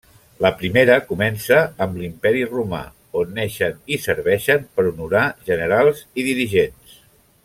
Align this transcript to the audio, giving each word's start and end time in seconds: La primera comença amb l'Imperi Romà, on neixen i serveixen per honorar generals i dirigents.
La 0.43 0.49
primera 0.59 0.95
comença 1.09 1.57
amb 1.85 1.99
l'Imperi 2.03 2.41
Romà, 2.53 2.79
on 3.23 3.37
neixen 3.41 3.77
i 3.97 4.01
serveixen 4.09 4.65
per 4.79 4.87
honorar 4.93 5.25
generals 5.51 6.03
i 6.23 6.27
dirigents. 6.31 6.97